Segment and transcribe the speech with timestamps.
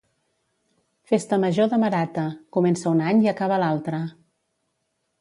[1.11, 2.25] Festa Major de Marata:
[2.59, 4.05] comença un any i acaba l'altre